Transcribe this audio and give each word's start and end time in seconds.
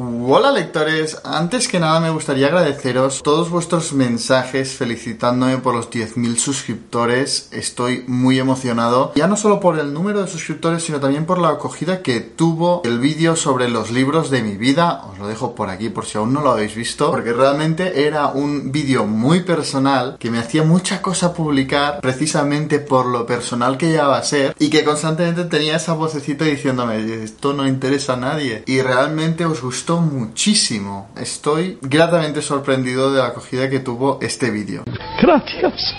Hola 0.00 0.52
lectores, 0.52 1.18
antes 1.24 1.66
que 1.66 1.80
nada 1.80 1.98
me 1.98 2.10
gustaría 2.10 2.46
agradeceros 2.46 3.20
todos 3.20 3.50
vuestros 3.50 3.92
mensajes 3.92 4.76
felicitándome 4.76 5.58
por 5.58 5.74
los 5.74 5.90
10.000 5.90 6.36
suscriptores, 6.36 7.48
estoy 7.50 8.04
muy 8.06 8.38
emocionado, 8.38 9.10
ya 9.16 9.26
no 9.26 9.36
solo 9.36 9.58
por 9.58 9.76
el 9.76 9.92
número 9.92 10.22
de 10.22 10.28
suscriptores, 10.28 10.84
sino 10.84 11.00
también 11.00 11.26
por 11.26 11.40
la 11.40 11.48
acogida 11.48 12.00
que 12.00 12.20
tuvo 12.20 12.80
el 12.84 13.00
vídeo 13.00 13.34
sobre 13.34 13.68
los 13.68 13.90
libros 13.90 14.30
de 14.30 14.40
mi 14.40 14.56
vida, 14.56 15.02
os 15.10 15.18
lo 15.18 15.26
dejo 15.26 15.56
por 15.56 15.68
aquí 15.68 15.88
por 15.88 16.06
si 16.06 16.16
aún 16.16 16.32
no 16.32 16.42
lo 16.42 16.52
habéis 16.52 16.76
visto, 16.76 17.10
porque 17.10 17.32
realmente 17.32 18.06
era 18.06 18.28
un 18.28 18.70
vídeo 18.70 19.04
muy 19.04 19.40
personal 19.40 20.16
que 20.20 20.30
me 20.30 20.38
hacía 20.38 20.62
mucha 20.62 21.02
cosa 21.02 21.34
publicar 21.34 22.00
precisamente 22.00 22.78
por 22.78 23.06
lo 23.06 23.26
personal 23.26 23.76
que 23.76 23.96
va 23.96 24.18
a 24.18 24.22
ser 24.22 24.54
y 24.60 24.70
que 24.70 24.84
constantemente 24.84 25.46
tenía 25.46 25.74
esa 25.74 25.94
vocecita 25.94 26.44
diciéndome 26.44 26.98
esto 27.24 27.52
no 27.52 27.66
interesa 27.66 28.12
a 28.12 28.18
nadie 28.18 28.62
y 28.64 28.80
realmente 28.80 29.44
os 29.44 29.60
gustó 29.60 29.87
muchísimo. 29.96 31.08
Estoy 31.16 31.78
gratamente 31.82 32.42
sorprendido 32.42 33.10
de 33.10 33.18
la 33.18 33.28
acogida 33.28 33.68
que 33.68 33.80
tuvo 33.80 34.18
este 34.20 34.50
vídeo. 34.50 34.84
Gracias. 35.20 35.94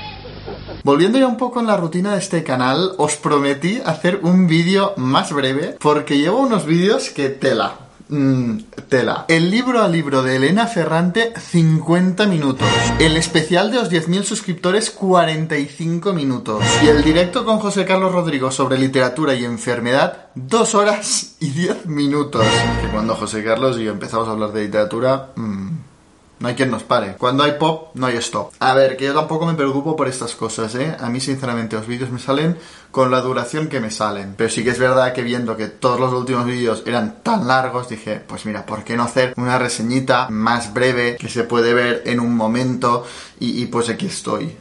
Volviendo 0.84 1.20
ya 1.20 1.28
un 1.28 1.38
poco 1.38 1.60
en 1.60 1.68
la 1.68 1.76
rutina 1.76 2.14
de 2.14 2.20
este 2.20 2.44
canal, 2.44 2.94
os 2.98 3.18
prometí 3.18 3.82
hacer 3.86 4.20
un 4.24 4.48
vídeo 4.48 4.94
más 4.96 5.34
breve 5.34 5.76
porque 5.80 6.18
llevo 6.18 6.40
unos 6.40 6.66
vídeos 6.66 7.10
que 7.10 7.30
tela. 7.30 7.89
Mm, 8.10 8.58
tela. 8.90 9.26
El 9.28 9.52
libro 9.52 9.84
a 9.84 9.88
libro 9.88 10.24
de 10.24 10.38
Elena 10.38 10.66
Ferrante, 10.66 11.32
50 11.38 12.26
minutos. 12.26 12.68
El 12.98 13.16
especial 13.16 13.70
de 13.70 13.78
los 13.78 13.92
10.000 13.92 14.24
suscriptores, 14.24 14.90
45 14.90 16.14
minutos. 16.14 16.64
Y 16.84 16.88
el 16.88 17.04
directo 17.04 17.46
con 17.46 17.60
José 17.60 17.86
Carlos 17.86 18.12
Rodrigo 18.12 18.50
sobre 18.50 18.80
literatura 18.80 19.36
y 19.36 19.46
enfermedad, 19.46 20.30
2 20.34 20.76
horas 20.76 21.36
y 21.40 21.52
10 21.52 21.86
minutos. 21.86 22.46
Que 22.82 22.88
cuando 22.88 23.14
José 23.14 23.44
Carlos 23.44 23.78
y 23.78 23.84
yo 23.84 23.92
empezamos 23.92 24.28
a 24.28 24.32
hablar 24.32 24.54
de 24.54 24.64
literatura... 24.64 25.30
Mm, 25.36 25.59
no 26.40 26.48
hay 26.48 26.56
quien 26.56 26.72
nos 26.72 26.84
pare. 26.84 27.16
Cuando 27.18 27.44
hay 27.44 27.54
pop, 27.54 27.90
no 27.96 28.08
hay 28.08 28.18
stop. 28.18 28.54
A 28.60 28.74
ver, 28.74 28.98
que 28.98 29.06
yo 29.06 29.14
tampoco 29.14 29.46
me 29.46 29.56
preocupo 29.56 29.96
por 29.96 30.08
estas 30.08 30.36
cosas, 30.36 30.74
¿eh? 30.76 30.96
A 31.00 31.10
mí, 31.10 31.20
sinceramente, 31.20 31.76
los 31.76 31.88
vídeos 31.88 32.12
me 32.12 32.20
salen 32.20 32.58
con 32.92 33.12
la 33.12 33.22
duración 33.22 33.68
que 33.68 33.80
me 33.80 33.92
salen. 33.92 34.36
Pero 34.38 34.50
sí 34.50 34.64
que 34.64 34.72
es 34.72 34.80
verdad 34.80 35.14
que 35.14 35.22
viendo 35.22 35.58
que 35.58 35.68
todos 35.68 36.00
los 36.00 36.14
últimos 36.14 36.46
vídeos 36.46 36.84
eran 36.86 37.22
tan 37.24 37.48
largos, 37.48 37.90
dije, 37.90 38.22
pues 38.26 38.46
mira, 38.46 38.66
¿por 38.66 38.84
qué 38.84 38.96
no 38.96 39.04
hacer 39.04 39.34
una 39.38 39.60
reseñita 39.60 40.30
más 40.30 40.74
breve 40.74 41.18
que 41.18 41.30
se 41.30 41.44
puede 41.44 41.74
ver 41.74 42.04
en 42.06 42.20
un 42.20 42.36
momento? 42.36 43.06
Y, 43.40 43.66
pues 43.68 43.90
aquí 43.90 44.08
estoy 44.08 44.56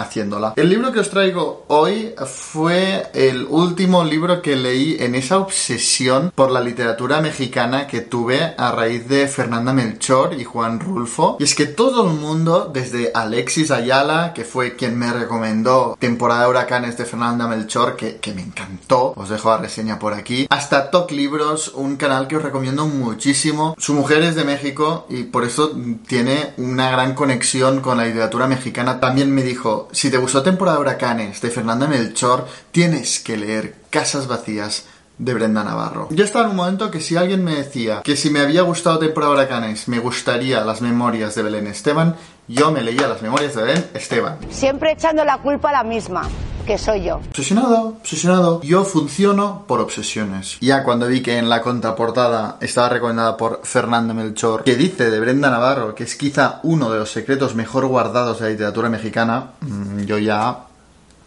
haciéndola. 0.00 0.54
El 0.56 0.68
libro 0.68 0.92
que 0.92 1.00
os 1.00 1.10
traigo 1.10 1.64
hoy 1.68 2.14
fue 2.26 3.06
el 3.14 3.46
último 3.48 4.04
libro 4.04 4.42
que 4.42 4.56
leí 4.56 4.96
en 5.00 5.14
esa 5.14 5.38
obsesión 5.38 6.32
por 6.34 6.50
la 6.50 6.60
literatura 6.60 7.20
mexicana 7.20 7.86
que 7.86 8.00
tuve 8.00 8.54
a 8.56 8.72
raíz 8.72 9.08
de 9.08 9.28
Fernanda 9.28 9.72
Melchor 9.72 10.34
y 10.38 10.44
Juan 10.44 10.80
Rulfo. 10.80 11.36
Y 11.40 11.44
es 11.44 11.54
que 11.54 11.66
todo 11.66 12.08
el 12.08 12.16
mundo, 12.16 12.70
desde 12.72 13.12
Alexis 13.14 13.70
Ayala, 13.70 14.32
que 14.34 14.44
fue 14.44 14.76
quien 14.76 14.98
me 14.98 15.12
recomendó 15.12 15.96
Temporada 15.98 16.44
de 16.44 16.50
Huracanes 16.50 16.96
de 16.96 17.04
Fernanda 17.04 17.46
Melchor, 17.46 17.96
que, 17.96 18.16
que 18.16 18.32
me 18.32 18.42
encantó, 18.42 19.12
os 19.16 19.28
dejo 19.28 19.50
la 19.50 19.58
reseña 19.58 19.98
por 19.98 20.14
aquí, 20.14 20.46
hasta 20.50 20.90
Top 20.90 21.10
Libros, 21.10 21.72
un 21.74 21.96
canal 21.96 22.26
que 22.26 22.36
os 22.36 22.42
recomiendo 22.42 22.86
muchísimo. 22.86 23.74
Su 23.78 23.94
mujer 23.94 24.22
es 24.22 24.34
de 24.34 24.44
México 24.44 25.06
y 25.08 25.24
por 25.24 25.44
eso 25.44 25.72
tiene 26.06 26.54
una 26.56 26.90
gran 26.90 27.14
conexión 27.14 27.80
con 27.80 27.98
la 27.98 28.04
literatura 28.04 28.46
mexicana. 28.46 29.00
También 29.00 29.30
me 29.32 29.42
dijo, 29.42 29.88
si 29.92 30.10
te 30.10 30.18
gustó 30.18 30.42
Temporada 30.42 30.78
de 30.78 30.82
Huracanes 30.82 31.40
de 31.40 31.50
Fernanda 31.50 31.86
Melchor, 31.86 32.46
tienes 32.70 33.20
que 33.20 33.36
leer 33.36 33.74
Casas 33.90 34.26
Vacías 34.26 34.84
de 35.18 35.34
Brenda 35.34 35.62
Navarro. 35.62 36.08
Yo 36.10 36.24
estaba 36.24 36.46
en 36.46 36.52
un 36.52 36.56
momento 36.56 36.90
que 36.90 37.00
si 37.00 37.16
alguien 37.16 37.44
me 37.44 37.54
decía 37.54 38.00
que 38.02 38.16
si 38.16 38.30
me 38.30 38.40
había 38.40 38.62
gustado 38.62 38.98
Temporada 38.98 39.32
de 39.32 39.38
Huracanes 39.40 39.86
me 39.88 39.98
gustaría 39.98 40.64
las 40.64 40.80
memorias 40.80 41.34
de 41.34 41.42
Belén 41.42 41.66
Esteban, 41.66 42.16
yo 42.48 42.72
me 42.72 42.82
leía 42.82 43.06
las 43.06 43.20
memorias 43.20 43.54
de 43.54 43.62
Belén 43.62 43.86
Esteban. 43.94 44.38
Siempre 44.50 44.92
echando 44.92 45.24
la 45.24 45.38
culpa 45.38 45.68
a 45.68 45.72
la 45.72 45.84
misma 45.84 46.22
que 46.66 46.78
soy 46.78 47.04
yo. 47.04 47.16
Obsesionado, 47.16 47.88
obsesionado. 48.00 48.62
Yo 48.62 48.84
funciono 48.84 49.64
por 49.66 49.80
obsesiones. 49.80 50.58
Ya 50.60 50.84
cuando 50.84 51.06
vi 51.06 51.22
que 51.22 51.38
en 51.38 51.48
la 51.48 51.62
contraportada 51.62 52.58
estaba 52.60 52.88
recomendada 52.88 53.36
por 53.36 53.60
Fernando 53.64 54.14
Melchor, 54.14 54.64
que 54.64 54.76
dice 54.76 55.10
de 55.10 55.20
Brenda 55.20 55.50
Navarro 55.50 55.94
que 55.94 56.04
es 56.04 56.16
quizá 56.16 56.60
uno 56.62 56.90
de 56.90 56.98
los 56.98 57.10
secretos 57.10 57.54
mejor 57.54 57.86
guardados 57.86 58.38
de 58.38 58.44
la 58.46 58.50
literatura 58.50 58.88
mexicana, 58.88 59.52
mm, 59.60 60.00
yo 60.00 60.18
ya... 60.18 60.66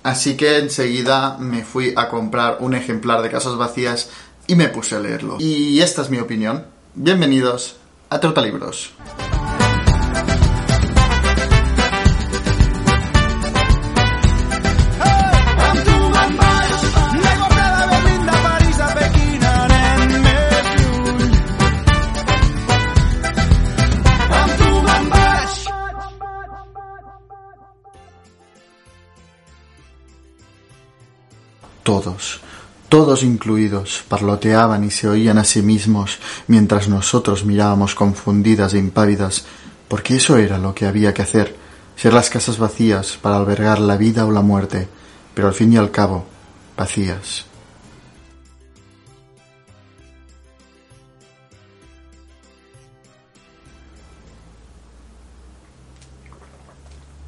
Así 0.03 0.35
que 0.35 0.57
enseguida 0.57 1.37
me 1.39 1.63
fui 1.63 1.93
a 1.95 2.09
comprar 2.09 2.57
un 2.59 2.73
ejemplar 2.73 3.21
de 3.21 3.29
Casas 3.29 3.55
Vacías 3.55 4.09
y 4.47 4.55
me 4.55 4.67
puse 4.67 4.97
a 4.97 4.99
leerlo. 4.99 5.37
Y 5.39 5.79
esta 5.79 6.01
es 6.01 6.09
mi 6.09 6.19
opinión. 6.19 6.65
Bienvenidos 6.93 7.77
a 8.09 8.19
Trotalibros. 8.19 8.91
Todos, 32.03 32.41
todos 32.89 33.23
incluidos, 33.23 34.03
parloteaban 34.09 34.83
y 34.83 34.91
se 34.91 35.07
oían 35.07 35.37
a 35.37 35.45
sí 35.45 35.61
mismos 35.61 36.19
mientras 36.47 36.89
nosotros 36.89 37.45
mirábamos 37.45 37.95
confundidas 37.95 38.73
e 38.73 38.77
impávidas, 38.77 39.45
porque 39.87 40.17
eso 40.17 40.35
era 40.35 40.57
lo 40.57 40.75
que 40.75 40.85
había 40.85 41.13
que 41.13 41.21
hacer, 41.21 41.55
ser 41.95 42.13
las 42.13 42.29
casas 42.29 42.57
vacías 42.57 43.17
para 43.21 43.37
albergar 43.37 43.79
la 43.79 43.95
vida 43.95 44.25
o 44.25 44.31
la 44.31 44.41
muerte, 44.41 44.89
pero 45.33 45.47
al 45.47 45.53
fin 45.53 45.71
y 45.71 45.77
al 45.77 45.91
cabo, 45.91 46.25
vacías. 46.75 47.45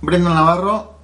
Brenda 0.01 0.33
Navarro 0.33 0.94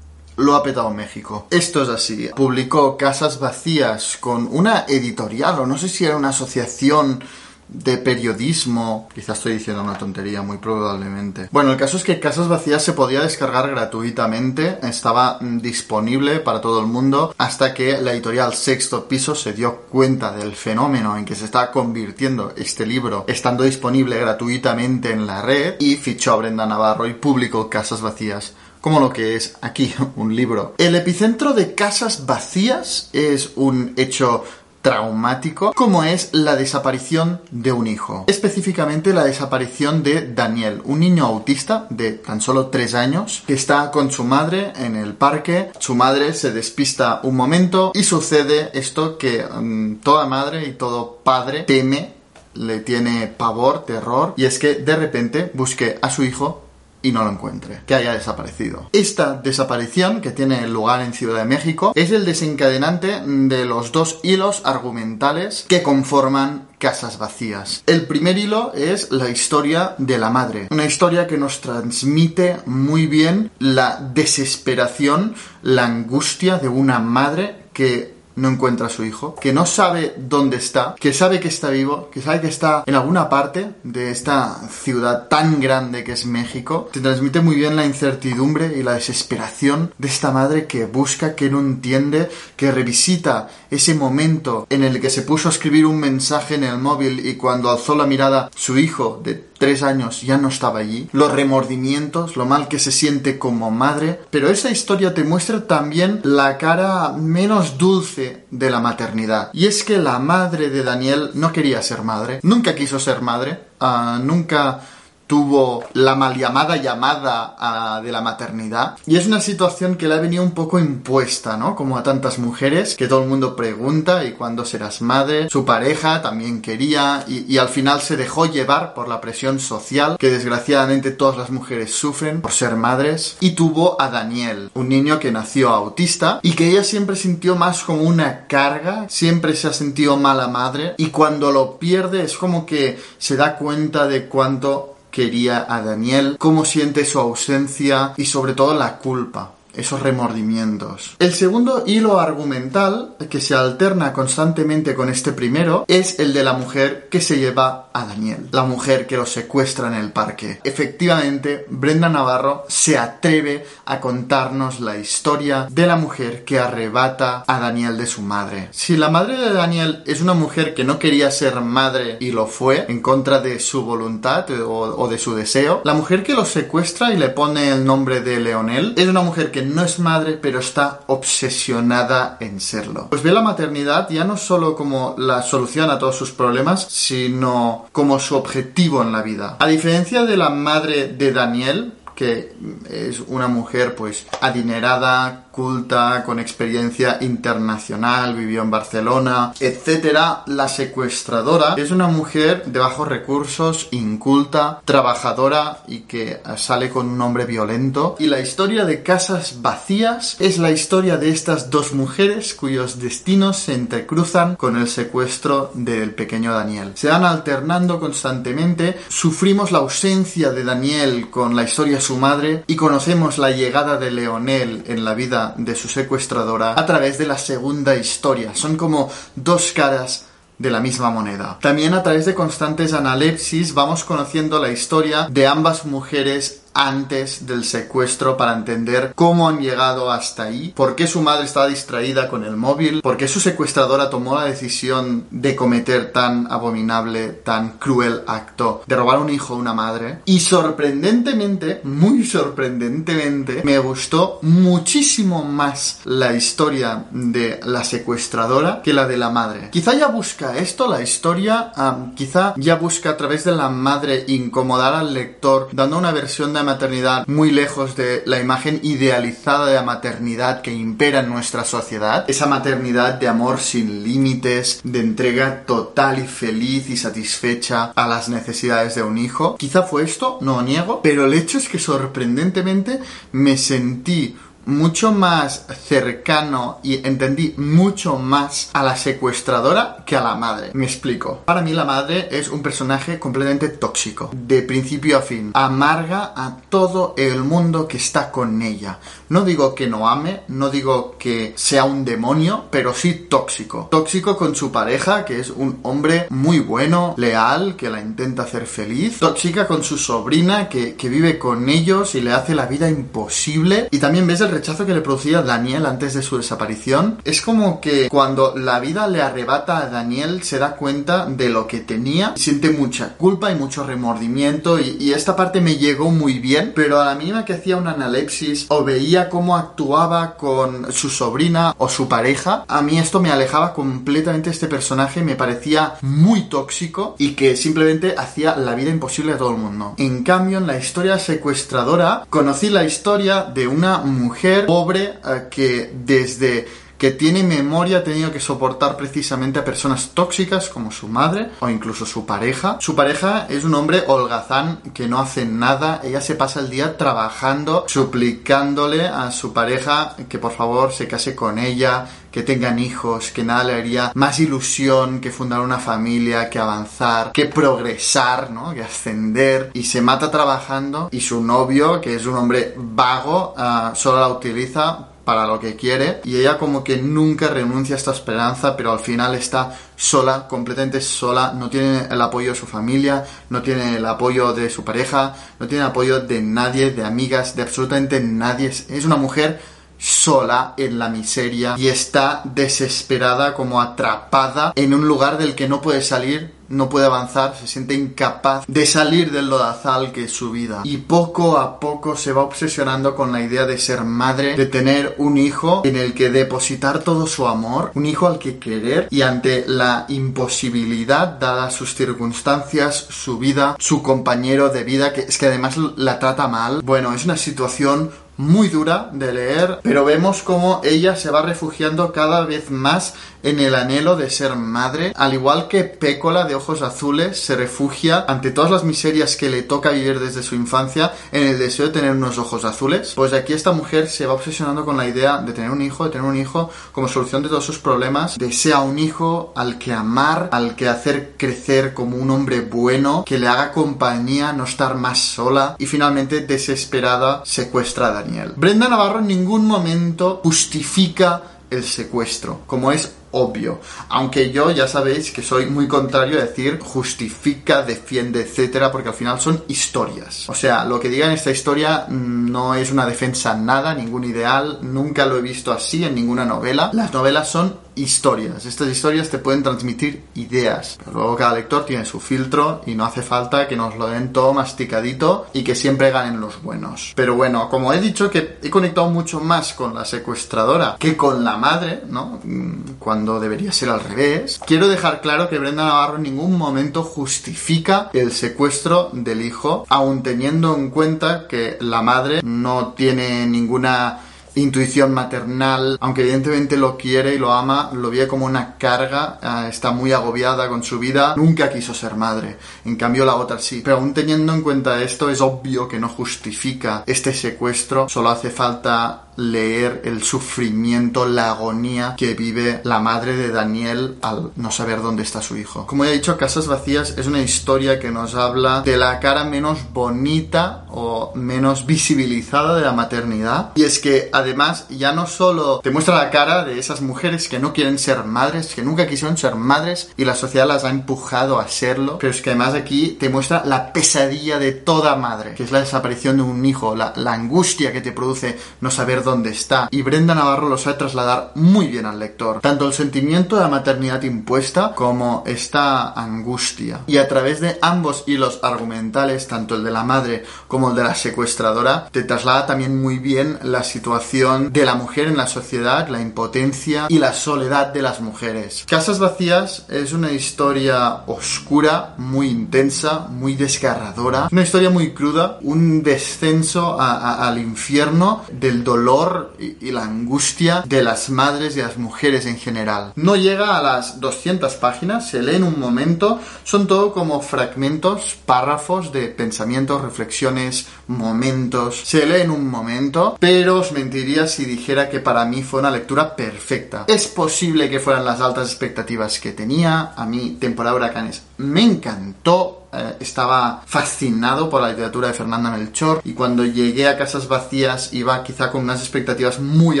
lo 0.36 0.54
ha 0.54 0.62
petado 0.62 0.90
México. 0.90 1.46
Esto 1.50 1.82
es 1.82 1.88
así. 1.88 2.28
Publicó 2.34 2.96
Casas 2.96 3.38
Vacías 3.38 4.16
con 4.18 4.48
una 4.50 4.84
editorial, 4.88 5.58
o 5.60 5.66
no 5.66 5.78
sé 5.78 5.88
si 5.88 6.04
era 6.04 6.16
una 6.16 6.30
asociación 6.30 7.22
de 7.68 7.98
periodismo. 7.98 9.08
Quizás 9.14 9.38
estoy 9.38 9.54
diciendo 9.54 9.82
una 9.82 9.98
tontería, 9.98 10.42
muy 10.42 10.58
probablemente. 10.58 11.48
Bueno, 11.50 11.72
el 11.72 11.76
caso 11.76 11.96
es 11.96 12.04
que 12.04 12.20
Casas 12.20 12.48
Vacías 12.48 12.82
se 12.82 12.92
podía 12.92 13.22
descargar 13.22 13.68
gratuitamente, 13.68 14.78
estaba 14.82 15.38
disponible 15.40 16.40
para 16.40 16.60
todo 16.60 16.80
el 16.80 16.86
mundo, 16.86 17.34
hasta 17.38 17.74
que 17.74 18.00
la 18.00 18.12
editorial 18.12 18.54
Sexto 18.54 19.08
Piso 19.08 19.34
se 19.34 19.52
dio 19.52 19.76
cuenta 19.90 20.32
del 20.32 20.54
fenómeno 20.54 21.16
en 21.16 21.24
que 21.24 21.34
se 21.34 21.44
está 21.44 21.72
convirtiendo 21.72 22.52
este 22.56 22.86
libro, 22.86 23.24
estando 23.26 23.64
disponible 23.64 24.18
gratuitamente 24.18 25.10
en 25.10 25.26
la 25.26 25.42
red, 25.42 25.74
y 25.80 25.96
fichó 25.96 26.34
a 26.34 26.36
Brenda 26.36 26.66
Navarro 26.66 27.06
y 27.06 27.14
publicó 27.14 27.68
Casas 27.68 28.00
Vacías 28.00 28.54
como 28.86 29.00
lo 29.00 29.12
que 29.12 29.34
es 29.34 29.56
aquí 29.62 29.92
un 30.14 30.36
libro. 30.36 30.76
El 30.78 30.94
epicentro 30.94 31.54
de 31.54 31.74
casas 31.74 32.24
vacías 32.24 33.10
es 33.12 33.50
un 33.56 33.94
hecho 33.96 34.44
traumático 34.80 35.72
como 35.74 36.04
es 36.04 36.28
la 36.30 36.54
desaparición 36.54 37.40
de 37.50 37.72
un 37.72 37.88
hijo. 37.88 38.26
Específicamente 38.28 39.12
la 39.12 39.24
desaparición 39.24 40.04
de 40.04 40.32
Daniel, 40.32 40.82
un 40.84 41.00
niño 41.00 41.26
autista 41.26 41.88
de 41.90 42.12
tan 42.12 42.40
solo 42.40 42.68
3 42.68 42.94
años 42.94 43.42
que 43.44 43.54
está 43.54 43.90
con 43.90 44.12
su 44.12 44.22
madre 44.22 44.72
en 44.76 44.94
el 44.94 45.14
parque. 45.14 45.72
Su 45.80 45.96
madre 45.96 46.32
se 46.32 46.52
despista 46.52 47.18
un 47.24 47.34
momento 47.34 47.90
y 47.92 48.04
sucede 48.04 48.70
esto 48.72 49.18
que 49.18 49.42
mm, 49.42 49.96
toda 49.96 50.28
madre 50.28 50.64
y 50.64 50.74
todo 50.74 51.22
padre 51.24 51.64
teme, 51.64 52.12
le 52.54 52.78
tiene 52.78 53.26
pavor, 53.26 53.84
terror, 53.84 54.34
y 54.36 54.44
es 54.44 54.60
que 54.60 54.74
de 54.74 54.94
repente 54.94 55.50
busque 55.54 55.98
a 56.00 56.08
su 56.08 56.22
hijo 56.22 56.65
y 57.02 57.12
no 57.12 57.24
lo 57.24 57.30
encuentre, 57.30 57.80
que 57.86 57.94
haya 57.94 58.14
desaparecido. 58.14 58.88
Esta 58.92 59.34
desaparición, 59.34 60.20
que 60.20 60.30
tiene 60.30 60.66
lugar 60.68 61.02
en 61.02 61.12
Ciudad 61.12 61.38
de 61.38 61.44
México, 61.44 61.92
es 61.94 62.10
el 62.10 62.24
desencadenante 62.24 63.20
de 63.24 63.64
los 63.64 63.92
dos 63.92 64.20
hilos 64.22 64.62
argumentales 64.64 65.64
que 65.68 65.82
conforman 65.82 66.68
Casas 66.78 67.18
Vacías. 67.18 67.82
El 67.86 68.06
primer 68.06 68.38
hilo 68.38 68.72
es 68.74 69.10
la 69.10 69.30
historia 69.30 69.94
de 69.98 70.18
la 70.18 70.30
madre, 70.30 70.68
una 70.70 70.84
historia 70.84 71.26
que 71.26 71.38
nos 71.38 71.60
transmite 71.60 72.58
muy 72.66 73.06
bien 73.06 73.50
la 73.58 73.96
desesperación, 74.14 75.34
la 75.62 75.86
angustia 75.86 76.58
de 76.58 76.68
una 76.68 76.98
madre 76.98 77.66
que 77.72 78.15
no 78.36 78.48
encuentra 78.48 78.86
a 78.86 78.90
su 78.90 79.04
hijo, 79.04 79.34
que 79.34 79.52
no 79.52 79.66
sabe 79.66 80.14
dónde 80.16 80.58
está, 80.58 80.94
que 80.98 81.12
sabe 81.12 81.40
que 81.40 81.48
está 81.48 81.70
vivo, 81.70 82.10
que 82.10 82.22
sabe 82.22 82.40
que 82.40 82.48
está 82.48 82.84
en 82.86 82.94
alguna 82.94 83.28
parte 83.28 83.72
de 83.82 84.10
esta 84.10 84.60
ciudad 84.68 85.28
tan 85.28 85.60
grande 85.60 86.04
que 86.04 86.12
es 86.12 86.26
México. 86.26 86.88
Te 86.92 87.00
transmite 87.00 87.40
muy 87.40 87.56
bien 87.56 87.76
la 87.76 87.86
incertidumbre 87.86 88.74
y 88.76 88.82
la 88.82 88.94
desesperación 88.94 89.92
de 89.98 90.08
esta 90.08 90.30
madre 90.30 90.66
que 90.66 90.86
busca, 90.86 91.34
que 91.34 91.50
no 91.50 91.60
entiende, 91.60 92.30
que 92.56 92.70
revisita 92.70 93.48
ese 93.70 93.94
momento 93.94 94.66
en 94.70 94.84
el 94.84 95.00
que 95.00 95.10
se 95.10 95.22
puso 95.22 95.48
a 95.48 95.52
escribir 95.52 95.86
un 95.86 95.98
mensaje 95.98 96.54
en 96.54 96.64
el 96.64 96.78
móvil 96.78 97.26
y 97.26 97.34
cuando 97.36 97.70
alzó 97.70 97.94
la 97.94 98.06
mirada 98.06 98.50
su 98.54 98.78
hijo 98.78 99.20
de 99.22 99.34
tres 99.58 99.82
años 99.82 100.22
ya 100.22 100.38
no 100.38 100.48
estaba 100.48 100.80
allí, 100.80 101.08
los 101.12 101.32
remordimientos, 101.32 102.36
lo 102.36 102.46
mal 102.46 102.68
que 102.68 102.78
se 102.78 102.92
siente 102.92 103.38
como 103.38 103.70
madre, 103.70 104.20
pero 104.30 104.48
esa 104.48 104.70
historia 104.70 105.14
te 105.14 105.24
muestra 105.24 105.66
también 105.66 106.20
la 106.24 106.58
cara 106.58 107.12
menos 107.12 107.78
dulce 107.78 108.44
de 108.50 108.70
la 108.70 108.80
maternidad. 108.80 109.50
Y 109.52 109.66
es 109.66 109.84
que 109.84 109.98
la 109.98 110.18
madre 110.18 110.70
de 110.70 110.82
Daniel 110.82 111.30
no 111.34 111.52
quería 111.52 111.82
ser 111.82 112.02
madre, 112.02 112.40
nunca 112.42 112.74
quiso 112.74 112.98
ser 112.98 113.20
madre, 113.22 113.60
ah, 113.80 114.18
nunca 114.22 114.80
tuvo 115.26 115.84
la 115.92 116.14
mal 116.14 116.36
llamada 116.36 116.76
llamada 116.76 117.56
ah, 117.58 118.00
de 118.02 118.12
la 118.12 118.20
maternidad. 118.20 118.96
Y 119.06 119.16
es 119.16 119.26
una 119.26 119.40
situación 119.40 119.96
que 119.96 120.08
le 120.08 120.14
ha 120.14 120.20
venido 120.20 120.42
un 120.42 120.52
poco 120.52 120.78
impuesta, 120.78 121.56
¿no? 121.56 121.74
Como 121.74 121.96
a 121.96 122.02
tantas 122.02 122.38
mujeres, 122.38 122.96
que 122.96 123.08
todo 123.08 123.22
el 123.22 123.28
mundo 123.28 123.56
pregunta, 123.56 124.24
¿y 124.24 124.32
cuándo 124.32 124.64
serás 124.64 125.02
madre? 125.02 125.48
Su 125.50 125.64
pareja 125.64 126.22
también 126.22 126.62
quería, 126.62 127.24
y, 127.26 127.52
y 127.52 127.58
al 127.58 127.68
final 127.68 128.00
se 128.00 128.16
dejó 128.16 128.46
llevar 128.46 128.94
por 128.94 129.08
la 129.08 129.20
presión 129.20 129.58
social, 129.58 130.16
que 130.18 130.30
desgraciadamente 130.30 131.10
todas 131.10 131.36
las 131.36 131.50
mujeres 131.50 131.94
sufren 131.94 132.40
por 132.40 132.52
ser 132.52 132.76
madres. 132.76 133.36
Y 133.40 133.50
tuvo 133.50 134.00
a 134.00 134.08
Daniel, 134.08 134.70
un 134.74 134.88
niño 134.88 135.18
que 135.18 135.32
nació 135.32 135.70
autista, 135.70 136.40
y 136.42 136.52
que 136.52 136.70
ella 136.70 136.84
siempre 136.84 137.16
sintió 137.16 137.56
más 137.56 137.82
como 137.82 138.02
una 138.02 138.46
carga, 138.46 139.06
siempre 139.08 139.56
se 139.56 139.68
ha 139.68 139.72
sentido 139.72 140.16
mala 140.16 140.48
madre, 140.48 140.94
y 140.98 141.06
cuando 141.06 141.50
lo 141.50 141.78
pierde 141.78 142.22
es 142.22 142.36
como 142.36 142.66
que 142.66 142.98
se 143.18 143.36
da 143.36 143.56
cuenta 143.56 144.06
de 144.06 144.26
cuánto 144.26 144.95
quería 145.16 145.64
a 145.66 145.80
Daniel, 145.80 146.36
cómo 146.38 146.66
siente 146.66 147.06
su 147.06 147.18
ausencia 147.18 148.12
y 148.18 148.26
sobre 148.26 148.52
todo 148.52 148.74
la 148.74 148.98
culpa 148.98 149.55
esos 149.76 150.02
remordimientos. 150.02 151.16
El 151.18 151.32
segundo 151.32 151.84
hilo 151.86 152.20
argumental, 152.20 153.16
que 153.30 153.40
se 153.40 153.54
alterna 153.54 154.12
constantemente 154.12 154.94
con 154.94 155.08
este 155.08 155.32
primero, 155.32 155.84
es 155.88 156.18
el 156.18 156.32
de 156.32 156.44
la 156.44 156.54
mujer 156.54 157.08
que 157.10 157.20
se 157.20 157.38
lleva 157.38 157.88
a 157.92 158.04
Daniel, 158.04 158.48
la 158.52 158.64
mujer 158.64 159.06
que 159.06 159.16
lo 159.16 159.26
secuestra 159.26 159.88
en 159.88 159.94
el 159.94 160.12
parque. 160.12 160.60
Efectivamente, 160.64 161.66
Brenda 161.68 162.08
Navarro 162.08 162.64
se 162.68 162.98
atreve 162.98 163.64
a 163.84 164.00
contarnos 164.00 164.80
la 164.80 164.96
historia 164.96 165.66
de 165.70 165.86
la 165.86 165.96
mujer 165.96 166.44
que 166.44 166.58
arrebata 166.58 167.44
a 167.46 167.60
Daniel 167.60 167.96
de 167.96 168.06
su 168.06 168.22
madre. 168.22 168.68
Si 168.70 168.96
la 168.96 169.08
madre 169.08 169.36
de 169.36 169.52
Daniel 169.52 170.02
es 170.06 170.20
una 170.20 170.34
mujer 170.34 170.74
que 170.74 170.84
no 170.84 170.98
quería 170.98 171.30
ser 171.30 171.60
madre 171.60 172.16
y 172.20 172.32
lo 172.32 172.46
fue, 172.46 172.86
en 172.88 173.00
contra 173.00 173.40
de 173.40 173.60
su 173.60 173.84
voluntad 173.84 174.46
o, 174.50 175.08
de 175.08 175.18
su 175.18 175.34
deseo, 175.34 175.80
la 175.84 175.94
mujer 175.94 176.22
que 176.22 176.34
lo 176.34 176.44
secuestra 176.44 177.12
y 177.12 177.16
le 177.16 177.30
pone 177.30 177.70
el 177.70 177.84
nombre 177.84 178.20
de 178.20 178.40
Leonel 178.40 178.94
es 178.96 179.08
una 179.08 179.22
mujer 179.22 179.50
que 179.50 179.62
no 179.74 179.82
es 179.82 179.98
madre, 179.98 180.38
pero 180.40 180.60
está 180.60 181.00
obsesionada 181.06 182.36
en 182.40 182.60
serlo. 182.60 183.08
Pues 183.10 183.22
ve 183.22 183.32
la 183.32 183.42
maternidad 183.42 184.08
ya 184.10 184.24
no 184.24 184.36
solo 184.36 184.74
como 184.74 185.14
la 185.18 185.42
solución 185.42 185.90
a 185.90 185.98
todos 185.98 186.16
sus 186.16 186.32
problemas, 186.32 186.86
sino 186.90 187.86
como 187.92 188.18
su 188.18 188.36
objetivo 188.36 189.02
en 189.02 189.12
la 189.12 189.22
vida. 189.22 189.56
A 189.58 189.66
diferencia 189.66 190.24
de 190.24 190.36
la 190.36 190.50
madre 190.50 191.08
de 191.08 191.32
Daniel, 191.32 191.94
que 192.14 192.56
es 192.90 193.20
una 193.20 193.46
mujer 193.46 193.94
pues 193.94 194.26
adinerada, 194.40 195.45
culta, 195.56 196.22
con 196.24 196.38
experiencia 196.38 197.16
internacional, 197.22 198.36
vivió 198.36 198.62
en 198.62 198.70
Barcelona, 198.70 199.54
etcétera. 199.58 200.42
La 200.46 200.68
secuestradora 200.68 201.74
es 201.76 201.90
una 201.90 202.08
mujer 202.08 202.66
de 202.66 202.78
bajos 202.78 203.08
recursos, 203.08 203.88
inculta, 203.90 204.82
trabajadora 204.84 205.78
y 205.88 206.00
que 206.00 206.42
sale 206.58 206.90
con 206.90 207.08
un 207.08 207.20
hombre 207.22 207.46
violento. 207.46 208.16
Y 208.18 208.26
la 208.26 208.40
historia 208.40 208.84
de 208.84 209.02
Casas 209.02 209.62
Vacías 209.62 210.36
es 210.38 210.58
la 210.58 210.70
historia 210.70 211.16
de 211.16 211.30
estas 211.30 211.70
dos 211.70 211.94
mujeres 211.94 212.52
cuyos 212.52 213.00
destinos 213.00 213.56
se 213.56 213.72
entrecruzan 213.74 214.56
con 214.56 214.76
el 214.76 214.88
secuestro 214.88 215.70
del 215.72 216.14
pequeño 216.14 216.52
Daniel. 216.52 216.92
Se 216.94 217.08
van 217.08 217.24
alternando 217.24 217.98
constantemente, 217.98 218.98
sufrimos 219.08 219.72
la 219.72 219.78
ausencia 219.78 220.50
de 220.50 220.64
Daniel 220.64 221.30
con 221.30 221.56
la 221.56 221.62
historia 221.62 221.96
de 221.96 222.02
su 222.02 222.18
madre 222.18 222.64
y 222.66 222.76
conocemos 222.76 223.38
la 223.38 223.50
llegada 223.50 223.96
de 223.96 224.10
Leonel 224.10 224.84
en 224.86 225.04
la 225.04 225.14
vida 225.14 225.45
de 225.56 225.74
su 225.74 225.88
secuestradora 225.88 226.78
a 226.78 226.86
través 226.86 227.18
de 227.18 227.26
la 227.26 227.38
segunda 227.38 227.96
historia. 227.96 228.54
Son 228.54 228.76
como 228.76 229.10
dos 229.34 229.72
caras 229.72 230.26
de 230.58 230.70
la 230.70 230.80
misma 230.80 231.10
moneda. 231.10 231.58
También 231.60 231.94
a 231.94 232.02
través 232.02 232.24
de 232.24 232.34
constantes 232.34 232.92
analepsis 232.92 233.74
vamos 233.74 234.04
conociendo 234.04 234.58
la 234.58 234.70
historia 234.70 235.28
de 235.30 235.46
ambas 235.46 235.84
mujeres 235.84 236.62
antes 236.76 237.46
del 237.46 237.64
secuestro 237.64 238.36
para 238.36 238.54
entender 238.54 239.12
cómo 239.14 239.48
han 239.48 239.60
llegado 239.60 240.10
hasta 240.12 240.44
ahí, 240.44 240.72
por 240.76 240.94
qué 240.94 241.06
su 241.06 241.22
madre 241.22 241.46
estaba 241.46 241.66
distraída 241.66 242.28
con 242.28 242.44
el 242.44 242.56
móvil, 242.56 243.00
por 243.00 243.16
qué 243.16 243.26
su 243.26 243.40
secuestradora 243.40 244.10
tomó 244.10 244.34
la 244.34 244.44
decisión 244.44 245.26
de 245.30 245.56
cometer 245.56 246.12
tan 246.12 246.46
abominable, 246.50 247.28
tan 247.28 247.78
cruel 247.78 248.22
acto 248.26 248.82
de 248.86 248.94
robar 248.94 249.18
un 249.18 249.30
hijo 249.30 249.54
a 249.54 249.56
una 249.56 249.72
madre. 249.72 250.20
Y 250.26 250.40
sorprendentemente, 250.40 251.80
muy 251.84 252.24
sorprendentemente, 252.24 253.62
me 253.64 253.78
gustó 253.78 254.38
muchísimo 254.42 255.44
más 255.44 256.00
la 256.04 256.34
historia 256.34 257.06
de 257.10 257.58
la 257.64 257.84
secuestradora 257.84 258.82
que 258.82 258.92
la 258.92 259.06
de 259.06 259.16
la 259.16 259.30
madre. 259.30 259.70
Quizá 259.70 259.94
ya 259.94 260.08
busca 260.08 260.58
esto, 260.58 260.86
la 260.88 261.02
historia, 261.02 261.72
quizá 262.14 262.54
ya 262.56 262.76
busca 262.76 263.10
a 263.10 263.16
través 263.16 263.44
de 263.44 263.52
la 263.52 263.70
madre 263.70 264.24
incomodar 264.28 264.94
al 264.94 265.14
lector, 265.14 265.68
dando 265.72 265.96
una 265.96 266.12
versión 266.12 266.52
de 266.52 266.65
maternidad 266.66 267.26
muy 267.26 267.50
lejos 267.50 267.96
de 267.96 268.22
la 268.26 268.38
imagen 268.40 268.80
idealizada 268.82 269.66
de 269.66 269.74
la 269.74 269.82
maternidad 269.82 270.60
que 270.60 270.72
impera 270.72 271.20
en 271.20 271.30
nuestra 271.30 271.64
sociedad. 271.64 272.24
Esa 272.28 272.46
maternidad 272.46 273.14
de 273.14 273.28
amor 273.28 273.60
sin 273.60 274.02
límites, 274.04 274.80
de 274.84 275.00
entrega 275.00 275.64
total 275.64 276.18
y 276.18 276.26
feliz 276.26 276.90
y 276.90 276.96
satisfecha 276.96 277.92
a 277.94 278.06
las 278.06 278.28
necesidades 278.28 278.94
de 278.94 279.02
un 279.02 279.16
hijo. 279.16 279.56
Quizá 279.56 279.82
fue 279.82 280.02
esto, 280.02 280.38
no 280.42 280.60
niego, 280.62 281.00
pero 281.02 281.24
el 281.24 281.34
hecho 281.34 281.58
es 281.58 281.68
que 281.68 281.78
sorprendentemente 281.78 283.00
me 283.32 283.56
sentí 283.56 284.36
mucho 284.66 285.12
más 285.12 285.66
cercano 285.88 286.80
y 286.82 287.06
entendí 287.06 287.54
mucho 287.56 288.18
más 288.18 288.70
a 288.72 288.82
la 288.82 288.96
secuestradora 288.96 290.04
que 290.04 290.16
a 290.16 290.20
la 290.20 290.34
madre. 290.34 290.70
Me 290.74 290.84
explico. 290.84 291.42
Para 291.44 291.62
mí 291.62 291.72
la 291.72 291.84
madre 291.84 292.28
es 292.30 292.48
un 292.48 292.62
personaje 292.62 293.18
completamente 293.18 293.68
tóxico, 293.68 294.30
de 294.32 294.62
principio 294.62 295.18
a 295.18 295.22
fin. 295.22 295.50
Amarga 295.54 296.32
a 296.36 296.56
todo 296.68 297.14
el 297.16 297.42
mundo 297.42 297.88
que 297.88 297.96
está 297.96 298.30
con 298.30 298.60
ella. 298.62 298.98
No 299.28 299.44
digo 299.44 299.74
que 299.74 299.88
no 299.88 300.08
ame, 300.08 300.42
no 300.48 300.70
digo 300.70 301.16
que 301.18 301.52
sea 301.56 301.84
un 301.84 302.04
demonio, 302.04 302.66
pero 302.70 302.94
sí 302.94 303.26
tóxico. 303.28 303.88
Tóxico 303.90 304.36
con 304.36 304.54
su 304.54 304.70
pareja, 304.70 305.24
que 305.24 305.40
es 305.40 305.50
un 305.50 305.80
hombre 305.82 306.26
muy 306.30 306.60
bueno, 306.60 307.14
leal, 307.16 307.76
que 307.76 307.90
la 307.90 308.00
intenta 308.00 308.42
hacer 308.42 308.66
feliz. 308.66 309.18
Tóxica 309.18 309.66
con 309.66 309.82
su 309.82 309.96
sobrina, 309.98 310.68
que, 310.68 310.94
que 310.94 311.08
vive 311.08 311.38
con 311.38 311.68
ellos 311.68 312.14
y 312.14 312.20
le 312.20 312.32
hace 312.32 312.54
la 312.54 312.66
vida 312.66 312.88
imposible. 312.88 313.88
Y 313.90 313.98
también 313.98 314.26
ves 314.26 314.40
el 314.40 314.50
rechazo 314.56 314.86
que 314.86 314.94
le 314.94 315.02
producía 315.02 315.42
Daniel 315.42 315.86
antes 315.86 316.14
de 316.14 316.22
su 316.22 316.38
desaparición. 316.38 317.18
Es 317.24 317.42
como 317.42 317.80
que 317.80 318.08
cuando 318.08 318.54
la 318.56 318.80
vida 318.80 319.06
le 319.06 319.22
arrebata 319.22 319.78
a 319.78 319.88
Daniel 319.88 320.42
se 320.42 320.58
da 320.58 320.76
cuenta 320.76 321.26
de 321.26 321.48
lo 321.50 321.66
que 321.66 321.80
tenía, 321.80 322.32
siente 322.36 322.70
mucha 322.70 323.14
culpa 323.16 323.50
y 323.50 323.54
mucho 323.54 323.84
remordimiento 323.84 324.78
y, 324.78 325.16
esta 325.16 325.34
parte 325.34 325.62
me 325.62 325.76
llegó 325.76 326.10
muy 326.10 326.40
bien, 326.40 326.72
pero 326.74 327.00
a 327.00 327.06
la 327.06 327.14
mínima 327.14 327.44
que 327.44 327.54
hacía 327.54 327.78
un 327.78 327.88
analepsis 327.88 328.66
o 328.68 328.84
veía 328.84 329.30
cómo 329.30 329.56
actuaba 329.56 330.36
con 330.36 330.92
su 330.92 331.08
sobrina 331.08 331.74
o 331.78 331.88
su 331.88 332.06
pareja, 332.06 332.64
a 332.68 332.82
mí 332.82 332.98
esto 332.98 333.18
me 333.20 333.30
alejaba 333.30 333.72
completamente 333.72 334.50
este 334.50 334.66
personaje, 334.66 335.22
me 335.22 335.36
parecía 335.36 335.94
muy 336.02 336.48
tóxico 336.48 337.14
y 337.18 337.30
que 337.30 337.56
simplemente 337.56 338.14
hacía 338.16 338.56
la 338.56 338.74
vida 338.74 338.90
imposible 338.90 339.32
a 339.32 339.38
todo 339.38 339.52
el 339.52 339.56
mundo. 339.56 339.94
En 339.96 340.22
cambio, 340.22 340.58
en 340.58 340.66
la 340.66 340.76
historia 340.76 341.18
secuestradora, 341.18 342.26
conocí 342.28 342.68
la 342.68 342.84
historia 342.84 343.44
de 343.44 343.66
una 343.66 343.98
mujer 343.98 344.45
pobre 344.66 345.14
eh, 345.24 345.48
que 345.50 345.90
desde 345.92 346.66
que 346.98 347.10
tiene 347.10 347.42
memoria, 347.42 347.98
ha 347.98 348.04
tenido 348.04 348.32
que 348.32 348.40
soportar 348.40 348.96
precisamente 348.96 349.58
a 349.58 349.64
personas 349.64 350.10
tóxicas 350.14 350.68
como 350.68 350.90
su 350.90 351.08
madre 351.08 351.50
o 351.60 351.68
incluso 351.68 352.06
su 352.06 352.26
pareja. 352.26 352.78
Su 352.80 352.94
pareja 352.94 353.46
es 353.48 353.64
un 353.64 353.74
hombre 353.74 354.04
holgazán 354.06 354.78
que 354.94 355.08
no 355.08 355.20
hace 355.20 355.44
nada, 355.44 356.00
ella 356.02 356.20
se 356.20 356.34
pasa 356.34 356.60
el 356.60 356.70
día 356.70 356.96
trabajando, 356.96 357.84
suplicándole 357.88 359.06
a 359.06 359.30
su 359.30 359.52
pareja 359.52 360.16
que 360.28 360.38
por 360.38 360.52
favor 360.52 360.92
se 360.92 361.08
case 361.08 361.34
con 361.34 361.58
ella, 361.58 362.06
que 362.30 362.42
tengan 362.42 362.78
hijos, 362.78 363.30
que 363.30 363.42
nada 363.42 363.64
le 363.64 363.72
haría 363.72 364.12
más 364.14 364.38
ilusión 364.40 365.20
que 365.20 365.30
fundar 365.30 365.60
una 365.60 365.78
familia, 365.78 366.50
que 366.50 366.58
avanzar, 366.58 367.32
que 367.32 367.46
progresar, 367.46 368.50
¿no? 368.50 368.74
Que 368.74 368.82
ascender. 368.82 369.70
Y 369.72 369.84
se 369.84 370.02
mata 370.02 370.30
trabajando 370.30 371.08
y 371.10 371.20
su 371.20 371.42
novio, 371.42 371.98
que 372.00 372.14
es 372.14 372.26
un 372.26 372.36
hombre 372.36 372.74
vago, 372.76 373.54
ah, 373.56 373.92
solo 373.94 374.20
la 374.20 374.28
utiliza 374.28 375.08
para 375.26 375.44
lo 375.44 375.58
que 375.58 375.74
quiere 375.74 376.20
y 376.22 376.36
ella 376.36 376.56
como 376.56 376.84
que 376.84 376.98
nunca 376.98 377.48
renuncia 377.48 377.96
a 377.96 377.98
esta 377.98 378.12
esperanza 378.12 378.76
pero 378.76 378.92
al 378.92 379.00
final 379.00 379.34
está 379.34 379.76
sola, 379.96 380.46
completamente 380.46 381.00
sola, 381.00 381.52
no 381.52 381.68
tiene 381.68 382.06
el 382.08 382.22
apoyo 382.22 382.50
de 382.50 382.54
su 382.54 382.66
familia, 382.66 383.26
no 383.50 383.60
tiene 383.60 383.96
el 383.96 384.06
apoyo 384.06 384.52
de 384.52 384.70
su 384.70 384.84
pareja, 384.84 385.34
no 385.58 385.66
tiene 385.66 385.82
el 385.82 385.90
apoyo 385.90 386.20
de 386.20 386.40
nadie, 386.40 386.92
de 386.92 387.04
amigas, 387.04 387.56
de 387.56 387.62
absolutamente 387.62 388.20
nadie, 388.20 388.68
es 388.68 389.04
una 389.04 389.16
mujer 389.16 389.60
sola 389.98 390.74
en 390.76 390.98
la 390.98 391.08
miseria 391.08 391.74
y 391.76 391.88
está 391.88 392.42
desesperada 392.44 393.54
como 393.54 393.80
atrapada 393.80 394.72
en 394.76 394.94
un 394.94 395.08
lugar 395.08 395.38
del 395.38 395.56
que 395.56 395.68
no 395.68 395.80
puede 395.80 396.02
salir 396.02 396.54
no 396.68 396.88
puede 396.88 397.06
avanzar, 397.06 397.54
se 397.56 397.66
siente 397.66 397.94
incapaz 397.94 398.64
de 398.66 398.86
salir 398.86 399.30
del 399.30 399.48
lodazal 399.48 400.12
que 400.12 400.24
es 400.24 400.32
su 400.32 400.50
vida. 400.50 400.80
Y 400.84 400.98
poco 400.98 401.58
a 401.58 401.80
poco 401.80 402.16
se 402.16 402.32
va 402.32 402.42
obsesionando 402.42 403.14
con 403.14 403.32
la 403.32 403.42
idea 403.42 403.66
de 403.66 403.78
ser 403.78 404.04
madre, 404.04 404.56
de 404.56 404.66
tener 404.66 405.14
un 405.18 405.36
hijo 405.36 405.82
en 405.84 405.96
el 405.96 406.14
que 406.14 406.30
depositar 406.30 407.00
todo 407.00 407.26
su 407.26 407.46
amor, 407.46 407.92
un 407.94 408.06
hijo 408.06 408.26
al 408.26 408.38
que 408.38 408.58
querer 408.58 409.08
y 409.10 409.22
ante 409.22 409.64
la 409.66 410.06
imposibilidad, 410.08 411.28
dadas 411.28 411.74
sus 411.74 411.94
circunstancias, 411.94 413.06
su 413.10 413.38
vida, 413.38 413.76
su 413.78 414.02
compañero 414.02 414.68
de 414.68 414.84
vida, 414.84 415.12
que 415.12 415.22
es 415.22 415.38
que 415.38 415.46
además 415.46 415.76
la 415.96 416.18
trata 416.18 416.48
mal. 416.48 416.82
Bueno, 416.82 417.12
es 417.12 417.24
una 417.24 417.36
situación 417.36 418.10
muy 418.36 418.68
dura 418.68 419.10
de 419.12 419.32
leer, 419.32 419.80
pero 419.82 420.04
vemos 420.04 420.42
cómo 420.42 420.80
ella 420.84 421.16
se 421.16 421.30
va 421.30 421.42
refugiando 421.42 422.12
cada 422.12 422.44
vez 422.44 422.70
más 422.70 423.14
en 423.42 423.60
el 423.60 423.74
anhelo 423.74 424.16
de 424.16 424.28
ser 424.28 424.56
madre, 424.56 425.12
al 425.14 425.34
igual 425.34 425.68
que 425.68 425.84
Pécola 425.84 426.44
de 426.44 426.56
ojos 426.56 426.82
azules 426.82 427.38
se 427.38 427.54
refugia 427.54 428.24
ante 428.26 428.50
todas 428.50 428.70
las 428.70 428.84
miserias 428.84 429.36
que 429.36 429.48
le 429.48 429.62
toca 429.62 429.90
vivir 429.90 430.18
desde 430.18 430.42
su 430.42 430.56
infancia 430.56 431.12
en 431.30 431.46
el 431.46 431.58
deseo 431.58 431.86
de 431.86 431.92
tener 431.92 432.10
unos 432.10 432.38
ojos 432.38 432.64
azules. 432.64 433.12
Pues 433.14 433.32
aquí 433.32 433.52
esta 433.52 433.72
mujer 433.72 434.08
se 434.08 434.26
va 434.26 434.34
obsesionando 434.34 434.84
con 434.84 434.96
la 434.96 435.06
idea 435.06 435.38
de 435.38 435.52
tener 435.52 435.70
un 435.70 435.80
hijo, 435.80 436.04
de 436.04 436.10
tener 436.10 436.26
un 436.26 436.36
hijo 436.36 436.70
como 436.92 437.06
solución 437.08 437.42
de 437.42 437.48
todos 437.48 437.64
sus 437.64 437.78
problemas, 437.78 438.36
desea 438.36 438.80
un 438.80 438.98
hijo 438.98 439.52
al 439.54 439.78
que 439.78 439.92
amar, 439.92 440.48
al 440.52 440.74
que 440.74 440.88
hacer 440.88 441.34
crecer 441.36 441.94
como 441.94 442.16
un 442.16 442.30
hombre 442.30 442.62
bueno, 442.62 443.24
que 443.24 443.38
le 443.38 443.46
haga 443.46 443.72
compañía, 443.72 444.52
no 444.52 444.64
estar 444.64 444.96
más 444.96 445.18
sola 445.18 445.76
y 445.78 445.86
finalmente 445.86 446.40
desesperada 446.40 447.42
secuestra 447.44 448.08
a 448.08 448.12
Brenda 448.56 448.88
Navarro 448.88 449.20
en 449.20 449.26
ningún 449.26 449.66
momento 449.66 450.40
justifica 450.42 451.42
el 451.70 451.84
secuestro, 451.84 452.60
como 452.66 452.92
es 452.92 453.12
obvio. 453.32 453.80
Aunque 454.08 454.50
yo 454.50 454.70
ya 454.70 454.88
sabéis 454.88 455.30
que 455.30 455.42
soy 455.42 455.66
muy 455.66 455.88
contrario 455.88 456.38
a 456.38 456.44
decir 456.44 456.78
justifica, 456.80 457.82
defiende, 457.82 458.40
etcétera, 458.40 458.90
porque 458.90 459.08
al 459.08 459.14
final 459.14 459.40
son 459.40 459.62
historias. 459.68 460.48
O 460.48 460.54
sea, 460.54 460.84
lo 460.84 460.98
que 460.98 461.10
diga 461.10 461.26
en 461.26 461.32
esta 461.32 461.50
historia 461.50 462.06
mm, 462.08 462.50
no 462.50 462.74
es 462.74 462.90
una 462.90 463.06
defensa 463.06 463.54
nada, 463.54 463.94
ningún 463.94 464.24
ideal, 464.24 464.78
nunca 464.82 465.26
lo 465.26 465.36
he 465.36 465.42
visto 465.42 465.72
así 465.72 466.04
en 466.04 466.14
ninguna 466.14 466.44
novela. 466.44 466.90
Las 466.92 467.12
novelas 467.12 467.48
son 467.48 467.85
historias. 467.96 468.64
Estas 468.66 468.88
historias 468.88 469.30
te 469.30 469.38
pueden 469.38 469.62
transmitir 469.62 470.22
ideas, 470.34 470.98
luego 471.12 471.36
cada 471.36 471.54
lector 471.54 471.84
tiene 471.84 472.04
su 472.04 472.20
filtro 472.20 472.82
y 472.86 472.94
no 472.94 473.04
hace 473.04 473.22
falta 473.22 473.66
que 473.66 473.76
nos 473.76 473.96
lo 473.96 474.06
den 474.08 474.32
todo 474.32 474.52
masticadito 474.52 475.46
y 475.52 475.64
que 475.64 475.74
siempre 475.74 476.10
ganen 476.10 476.40
los 476.40 476.62
buenos. 476.62 477.12
Pero 477.16 477.34
bueno, 477.34 477.68
como 477.68 477.92
he 477.92 478.00
dicho 478.00 478.30
que 478.30 478.58
he 478.62 478.70
conectado 478.70 479.10
mucho 479.10 479.40
más 479.40 479.72
con 479.72 479.94
la 479.94 480.04
secuestradora 480.04 480.96
que 480.98 481.16
con 481.16 481.42
la 481.42 481.56
madre, 481.56 482.02
¿no? 482.08 482.38
Mm, 482.44 482.96
cuando 482.98 483.40
debería 483.40 483.72
ser 483.72 483.90
al 483.90 484.00
revés. 484.00 484.60
Quiero 484.66 484.88
dejar 484.88 485.20
claro 485.20 485.48
que 485.48 485.58
Brenda 485.58 485.84
Navarro 485.84 486.16
en 486.16 486.24
ningún 486.24 486.56
momento 486.56 487.02
justifica 487.02 488.10
el 488.12 488.32
secuestro 488.32 489.10
del 489.12 489.42
hijo, 489.42 489.86
aun 489.88 490.22
teniendo 490.22 490.74
en 490.74 490.90
cuenta 490.90 491.46
que 491.48 491.78
la 491.80 492.02
madre 492.02 492.40
no 492.42 492.94
tiene 492.96 493.46
ninguna 493.46 494.20
intuición 494.56 495.12
maternal, 495.12 495.98
aunque 496.00 496.22
evidentemente 496.22 496.76
lo 496.76 496.96
quiere 496.96 497.34
y 497.34 497.38
lo 497.38 497.52
ama, 497.52 497.90
lo 497.92 498.10
ve 498.10 498.26
como 498.26 498.46
una 498.46 498.76
carga, 498.76 499.38
eh, 499.42 499.68
está 499.68 499.92
muy 499.92 500.12
agobiada 500.12 500.68
con 500.68 500.82
su 500.82 500.98
vida, 500.98 501.34
nunca 501.36 501.70
quiso 501.70 501.94
ser 501.94 502.16
madre, 502.16 502.56
en 502.84 502.96
cambio 502.96 503.24
la 503.24 503.36
otra 503.36 503.58
sí. 503.58 503.82
Pero 503.84 503.96
aún 503.96 504.14
teniendo 504.14 504.52
en 504.52 504.62
cuenta 504.62 505.02
esto, 505.02 505.30
es 505.30 505.40
obvio 505.40 505.86
que 505.86 505.98
no 505.98 506.08
justifica 506.08 507.04
este 507.06 507.32
secuestro, 507.32 508.08
solo 508.08 508.30
hace 508.30 508.50
falta 508.50 509.25
leer 509.36 510.02
el 510.04 510.22
sufrimiento, 510.22 511.26
la 511.26 511.50
agonía 511.50 512.14
que 512.16 512.34
vive 512.34 512.80
la 512.84 512.98
madre 513.00 513.36
de 513.36 513.50
Daniel 513.50 514.16
al 514.22 514.50
no 514.56 514.70
saber 514.70 515.02
dónde 515.02 515.22
está 515.22 515.42
su 515.42 515.56
hijo. 515.56 515.86
Como 515.86 516.04
ya 516.04 516.10
he 516.10 516.14
dicho, 516.14 516.36
Casas 516.36 516.66
Vacías 516.66 517.14
es 517.16 517.26
una 517.26 517.40
historia 517.40 517.98
que 517.98 518.10
nos 518.10 518.34
habla 518.34 518.82
de 518.82 518.96
la 518.96 519.20
cara 519.20 519.44
menos 519.44 519.78
bonita 519.92 520.84
o 520.90 521.32
menos 521.34 521.86
visibilizada 521.86 522.76
de 522.76 522.82
la 522.82 522.92
maternidad. 522.92 523.72
Y 523.74 523.84
es 523.84 523.98
que 523.98 524.30
además 524.32 524.86
ya 524.88 525.12
no 525.12 525.26
solo 525.26 525.80
te 525.80 525.90
muestra 525.90 526.16
la 526.16 526.30
cara 526.30 526.64
de 526.64 526.78
esas 526.78 527.00
mujeres 527.00 527.48
que 527.48 527.58
no 527.58 527.72
quieren 527.72 527.98
ser 527.98 528.24
madres, 528.24 528.74
que 528.74 528.82
nunca 528.82 529.06
quisieron 529.06 529.36
ser 529.36 529.54
madres 529.54 530.10
y 530.16 530.24
la 530.24 530.34
sociedad 530.34 530.66
las 530.66 530.84
ha 530.84 530.90
empujado 530.90 531.58
a 531.58 531.68
serlo, 531.68 532.18
pero 532.18 532.32
es 532.32 532.40
que 532.40 532.50
además 532.50 532.74
aquí 532.74 533.16
te 533.18 533.28
muestra 533.28 533.62
la 533.64 533.92
pesadilla 533.92 534.58
de 534.58 534.72
toda 534.72 535.16
madre, 535.16 535.54
que 535.54 535.64
es 535.64 535.72
la 535.72 535.80
desaparición 535.80 536.36
de 536.36 536.42
un 536.42 536.64
hijo, 536.64 536.94
la, 536.94 537.12
la 537.16 537.32
angustia 537.32 537.92
que 537.92 538.00
te 538.00 538.12
produce 538.12 538.58
no 538.80 538.90
saber 538.90 539.22
dónde 539.26 539.50
está. 539.50 539.88
Y 539.90 540.02
Brenda 540.02 540.34
Navarro 540.34 540.68
lo 540.68 540.78
sabe 540.78 540.96
trasladar 540.96 541.50
muy 541.56 541.88
bien 541.88 542.06
al 542.06 542.18
lector. 542.18 542.60
Tanto 542.60 542.86
el 542.86 542.92
sentimiento 542.92 543.56
de 543.56 543.62
la 543.62 543.68
maternidad 543.68 544.22
impuesta 544.22 544.94
como 544.94 545.42
esta 545.46 546.12
angustia. 546.12 547.00
Y 547.06 547.18
a 547.18 547.28
través 547.28 547.60
de 547.60 547.76
ambos 547.82 548.24
hilos 548.26 548.60
argumentales, 548.62 549.48
tanto 549.48 549.74
el 549.74 549.84
de 549.84 549.90
la 549.90 550.04
madre 550.04 550.44
como 550.68 550.90
el 550.90 550.96
de 550.96 551.02
la 551.02 551.14
secuestradora, 551.14 552.08
te 552.10 552.22
traslada 552.22 552.66
también 552.66 553.02
muy 553.02 553.18
bien 553.18 553.58
la 553.62 553.82
situación 553.82 554.72
de 554.72 554.84
la 554.84 554.94
mujer 554.94 555.26
en 555.26 555.36
la 555.36 555.48
sociedad, 555.48 556.08
la 556.08 556.20
impotencia 556.20 557.06
y 557.08 557.18
la 557.18 557.32
soledad 557.32 557.88
de 557.88 558.02
las 558.02 558.20
mujeres. 558.20 558.84
Casas 558.88 559.18
Vacías 559.18 559.86
es 559.88 560.12
una 560.12 560.30
historia 560.30 561.22
oscura, 561.26 562.14
muy 562.16 562.48
intensa, 562.48 563.26
muy 563.28 563.56
desgarradora, 563.56 564.48
una 564.52 564.62
historia 564.62 564.90
muy 564.90 565.12
cruda, 565.12 565.58
un 565.62 566.04
descenso 566.04 567.00
al 567.00 567.58
infierno 567.58 568.44
del 568.52 568.84
dolor 568.84 569.15
y, 569.58 569.90
la 569.90 570.04
angustia 570.04 570.82
de 570.86 571.02
las 571.02 571.30
madres 571.30 571.76
y 571.76 571.80
las 571.80 571.96
mujeres 571.96 572.44
en 572.46 572.58
general. 572.58 573.12
No 573.16 573.36
llega 573.36 573.76
a 573.76 573.82
las 573.82 574.20
200 574.20 574.74
páginas, 574.74 575.30
se 575.30 575.42
lee 575.42 575.56
en 575.56 575.64
un 575.64 575.78
momento, 575.78 576.40
son 576.64 576.86
todo 576.86 577.12
como 577.12 577.40
fragmentos, 577.40 578.36
párrafos 578.44 579.12
de 579.12 579.28
pensamientos, 579.28 580.02
reflexiones, 580.02 580.86
momentos. 581.06 582.02
Se 582.04 582.26
lee 582.26 582.42
en 582.42 582.50
un 582.50 582.68
momento, 582.68 583.36
pero 583.40 583.80
os 583.80 583.92
mentiría 583.92 584.46
si 584.46 584.64
dijera 584.64 585.08
que 585.08 585.20
para 585.20 585.44
mí 585.44 585.62
fue 585.62 585.80
una 585.80 585.90
lectura 585.90 586.36
perfecta. 586.36 587.04
Es 587.06 587.26
posible 587.28 587.88
que 587.88 588.00
fueran 588.00 588.24
las 588.24 588.40
altas 588.40 588.68
expectativas 588.68 589.40
que 589.40 589.52
tenía, 589.52 590.12
a 590.16 590.26
mí 590.26 590.58
temporada 590.60 590.96
Huracanes 590.96 591.42
me 591.58 591.82
encantó 591.82 592.85
eh, 592.98 593.16
estaba 593.20 593.82
fascinado 593.86 594.68
por 594.70 594.82
la 594.82 594.90
literatura 594.90 595.28
de 595.28 595.34
Fernanda 595.34 595.70
Melchor 595.70 596.20
y 596.24 596.32
cuando 596.32 596.64
llegué 596.64 597.08
a 597.08 597.16
Casas 597.16 597.48
Vacías 597.48 598.12
iba 598.12 598.42
quizá 598.42 598.70
con 598.70 598.82
unas 598.82 599.00
expectativas 599.00 599.60
muy 599.60 600.00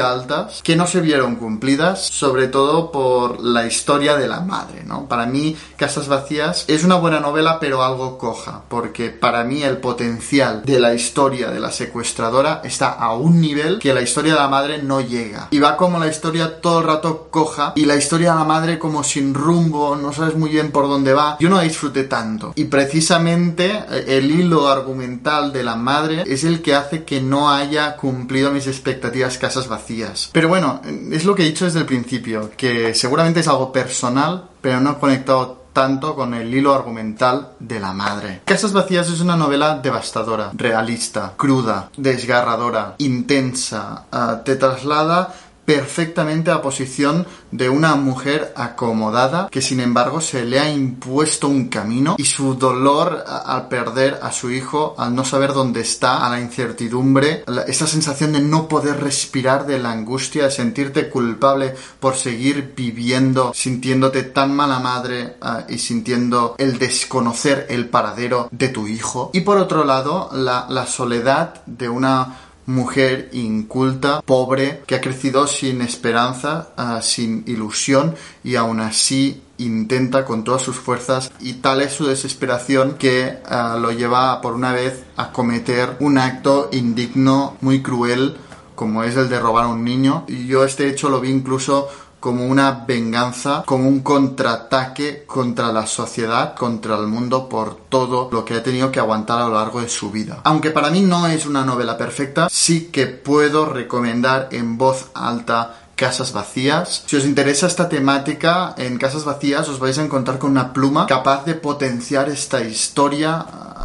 altas 0.00 0.60
que 0.62 0.76
no 0.76 0.86
se 0.86 1.00
vieron 1.00 1.36
cumplidas, 1.36 2.06
sobre 2.06 2.48
todo 2.48 2.90
por 2.90 3.40
la 3.42 3.66
historia 3.66 4.16
de 4.16 4.28
la 4.28 4.40
madre, 4.40 4.84
¿no? 4.84 5.08
Para 5.08 5.26
mí 5.26 5.56
Casas 5.76 6.08
Vacías 6.08 6.64
es 6.68 6.84
una 6.84 6.96
buena 6.96 7.20
novela 7.20 7.58
pero 7.60 7.82
algo 7.82 8.18
coja, 8.18 8.62
porque 8.68 9.10
para 9.10 9.44
mí 9.44 9.62
el 9.62 9.78
potencial 9.78 10.62
de 10.64 10.80
la 10.80 10.94
historia 10.94 11.50
de 11.50 11.60
la 11.60 11.70
secuestradora 11.70 12.60
está 12.64 12.90
a 12.90 13.14
un 13.14 13.40
nivel 13.40 13.78
que 13.78 13.94
la 13.94 14.02
historia 14.02 14.34
de 14.34 14.40
la 14.40 14.48
madre 14.48 14.82
no 14.82 15.00
llega. 15.00 15.48
Y 15.50 15.58
va 15.58 15.76
como 15.76 15.98
la 15.98 16.08
historia 16.08 16.60
todo 16.60 16.80
el 16.80 16.86
rato 16.86 17.28
coja 17.30 17.72
y 17.76 17.84
la 17.84 17.96
historia 17.96 18.32
de 18.32 18.38
la 18.38 18.44
madre 18.44 18.78
como 18.78 19.02
sin 19.04 19.34
rumbo, 19.34 19.96
no 19.96 20.12
sabes 20.12 20.36
muy 20.36 20.50
bien 20.50 20.70
por 20.70 20.88
dónde 20.88 21.12
va. 21.12 21.36
Yo 21.40 21.48
no 21.48 21.56
la 21.56 21.62
disfruté 21.62 22.04
tanto. 22.04 22.52
Y 22.56 22.64
precisamente 22.86 23.84
eh, 23.90 24.04
el 24.06 24.30
hilo 24.30 24.68
argumental 24.68 25.52
de 25.52 25.64
la 25.64 25.74
madre 25.74 26.22
es 26.26 26.44
el 26.44 26.62
que 26.62 26.74
hace 26.74 27.04
que 27.04 27.20
no 27.20 27.50
haya 27.50 27.96
cumplido 27.96 28.52
mis 28.52 28.66
expectativas 28.66 29.38
casas 29.38 29.66
vacías. 29.68 30.30
Pero 30.32 30.48
bueno, 30.48 30.80
es 31.10 31.24
lo 31.24 31.34
que 31.34 31.42
he 31.42 31.46
dicho 31.46 31.64
desde 31.64 31.80
el 31.80 31.86
principio, 31.86 32.52
que 32.56 32.94
seguramente 32.94 33.40
es 33.40 33.48
algo 33.48 33.72
personal, 33.72 34.48
pero 34.60 34.80
no 34.80 34.92
he 34.92 34.98
conectado 34.98 35.66
tanto 35.72 36.14
con 36.14 36.32
el 36.32 36.54
hilo 36.54 36.72
argumental 36.72 37.50
de 37.58 37.78
la 37.78 37.92
madre. 37.92 38.40
Casas 38.46 38.72
Vacías 38.72 39.10
es 39.10 39.20
una 39.20 39.36
novela 39.36 39.78
devastadora, 39.78 40.50
realista, 40.54 41.34
cruda, 41.36 41.90
desgarradora, 41.98 42.94
intensa. 42.96 44.06
Ah, 44.10 44.40
te 44.42 44.56
traslada 44.56 45.34
perfectamente 45.66 46.50
a 46.50 46.62
posición 46.62 47.26
de 47.50 47.68
una 47.68 47.96
mujer 47.96 48.52
acomodada 48.56 49.48
que 49.50 49.60
sin 49.60 49.80
embargo 49.80 50.20
se 50.20 50.44
le 50.44 50.60
ha 50.60 50.70
impuesto 50.70 51.48
un 51.48 51.68
camino 51.68 52.14
y 52.18 52.24
su 52.24 52.54
dolor 52.54 53.24
al 53.26 53.68
perder 53.68 54.20
a 54.22 54.32
su 54.32 54.50
hijo, 54.50 54.94
al 54.96 55.14
no 55.14 55.24
saber 55.24 55.52
dónde 55.52 55.80
está, 55.80 56.24
a 56.24 56.30
la 56.30 56.40
incertidumbre, 56.40 57.44
esa 57.66 57.86
sensación 57.86 58.32
de 58.32 58.40
no 58.40 58.68
poder 58.68 59.02
respirar, 59.02 59.66
de 59.66 59.78
la 59.78 59.90
angustia, 59.90 60.44
de 60.44 60.50
sentirte 60.50 61.08
culpable 61.08 61.74
por 61.98 62.14
seguir 62.14 62.72
viviendo, 62.76 63.52
sintiéndote 63.52 64.22
tan 64.22 64.54
mala 64.54 64.78
madre 64.78 65.36
ah, 65.40 65.64
y 65.68 65.78
sintiendo 65.78 66.54
el 66.58 66.78
desconocer 66.78 67.66
el 67.68 67.88
paradero 67.88 68.48
de 68.52 68.68
tu 68.68 68.86
hijo. 68.86 69.30
Y 69.32 69.40
por 69.40 69.58
otro 69.58 69.84
lado, 69.84 70.30
la, 70.32 70.66
la 70.68 70.86
soledad 70.86 71.64
de 71.66 71.88
una 71.88 72.45
mujer 72.66 73.30
inculta, 73.32 74.20
pobre, 74.22 74.82
que 74.86 74.96
ha 74.96 75.00
crecido 75.00 75.46
sin 75.46 75.80
esperanza, 75.80 76.68
ah, 76.76 77.00
sin 77.02 77.44
ilusión 77.46 78.14
y 78.44 78.56
aún 78.56 78.80
así 78.80 79.42
intenta 79.58 80.24
con 80.24 80.44
todas 80.44 80.62
sus 80.62 80.76
fuerzas 80.76 81.32
y 81.40 81.54
tal 81.54 81.80
es 81.80 81.92
su 81.92 82.06
desesperación 82.06 82.96
que 82.98 83.38
ah, 83.46 83.78
lo 83.80 83.90
lleva 83.92 84.40
por 84.40 84.54
una 84.54 84.72
vez 84.72 85.04
a 85.16 85.32
cometer 85.32 85.96
un 86.00 86.18
acto 86.18 86.68
indigno, 86.72 87.56
muy 87.60 87.82
cruel, 87.82 88.36
como 88.74 89.02
es 89.02 89.16
el 89.16 89.28
de 89.28 89.40
robar 89.40 89.64
a 89.64 89.68
un 89.68 89.84
niño. 89.84 90.24
Y 90.28 90.46
yo 90.46 90.64
este 90.64 90.88
hecho 90.88 91.08
lo 91.08 91.20
vi 91.20 91.30
incluso 91.30 91.88
como 92.20 92.46
una 92.46 92.84
venganza, 92.86 93.62
como 93.66 93.88
un 93.88 94.00
contraataque 94.00 95.24
contra 95.26 95.72
la 95.72 95.86
sociedad, 95.86 96.54
contra 96.54 96.96
el 96.96 97.06
mundo 97.06 97.48
por 97.48 97.76
todo 97.88 98.28
lo 98.32 98.44
que 98.44 98.54
ha 98.54 98.62
tenido 98.62 98.90
que 98.90 99.00
aguantar 99.00 99.40
a 99.40 99.48
lo 99.48 99.54
largo 99.54 99.80
de 99.80 99.88
su 99.88 100.10
vida. 100.10 100.40
Aunque 100.44 100.70
para 100.70 100.90
mí 100.90 101.00
no 101.02 101.26
es 101.26 101.46
una 101.46 101.64
novela 101.64 101.96
perfecta, 101.96 102.48
sí 102.50 102.88
que 102.92 103.06
puedo 103.06 103.66
recomendar 103.66 104.48
en 104.52 104.76
voz 104.78 105.10
alta 105.14 105.82
Casas 105.96 106.32
Vacías. 106.32 107.04
Si 107.06 107.16
os 107.16 107.24
interesa 107.24 107.66
esta 107.66 107.88
temática, 107.88 108.74
en 108.76 108.98
Casas 108.98 109.24
Vacías 109.24 109.66
os 109.68 109.80
vais 109.80 109.98
a 109.98 110.04
encontrar 110.04 110.38
con 110.38 110.50
una 110.50 110.72
pluma 110.72 111.06
capaz 111.06 111.44
de 111.46 111.54
potenciar 111.54 112.28
esta 112.28 112.60
historia 112.60 113.44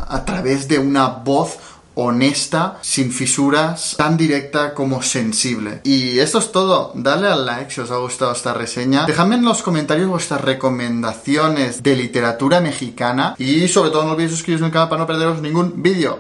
a 0.09 0.25
través 0.25 0.67
de 0.67 0.77
una 0.77 1.07
voz 1.07 1.57
honesta, 1.95 2.79
sin 2.81 3.11
fisuras, 3.11 3.95
tan 3.97 4.17
directa 4.17 4.73
como 4.73 5.01
sensible. 5.01 5.81
Y 5.83 6.19
esto 6.19 6.39
es 6.39 6.51
todo. 6.51 6.91
Dale 6.95 7.27
al 7.27 7.45
like 7.45 7.71
si 7.71 7.81
os 7.81 7.91
ha 7.91 7.97
gustado 7.97 8.31
esta 8.31 8.53
reseña. 8.53 9.05
Dejadme 9.05 9.35
en 9.35 9.45
los 9.45 9.61
comentarios 9.61 10.09
vuestras 10.09 10.41
recomendaciones 10.41 11.83
de 11.83 11.95
literatura 11.95 12.61
mexicana. 12.61 13.35
Y 13.37 13.67
sobre 13.67 13.91
todo 13.91 14.05
no 14.05 14.11
olvidéis 14.11 14.31
suscribiros 14.31 14.65
al 14.65 14.71
canal 14.71 14.89
para 14.89 15.01
no 15.01 15.07
perderos 15.07 15.41
ningún 15.41 15.81
vídeo. 15.81 16.19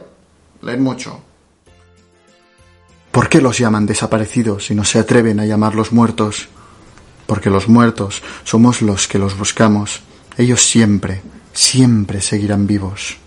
Leed 0.61 0.79
mucho. 0.79 1.21
¿Por 3.11 3.27
qué 3.27 3.41
los 3.41 3.57
llaman 3.57 3.85
desaparecidos 3.85 4.71
y 4.71 4.75
no 4.75 4.85
se 4.85 4.99
atreven 4.99 5.39
a 5.39 5.45
llamarlos 5.45 5.91
muertos? 5.91 6.47
Porque 7.27 7.49
los 7.49 7.67
muertos 7.67 8.23
somos 8.43 8.81
los 8.81 9.07
que 9.07 9.19
los 9.19 9.37
buscamos. 9.37 10.01
Ellos 10.37 10.61
siempre, 10.61 11.21
siempre 11.53 12.21
seguirán 12.21 12.67
vivos. 12.67 13.17